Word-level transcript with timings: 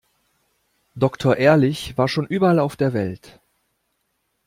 Doktor 0.95 1.37
Ehrlich 1.37 1.95
war 1.95 2.07
schon 2.07 2.25
überall 2.25 2.57
auf 2.57 2.75
der 2.75 2.91
Welt. 2.93 3.39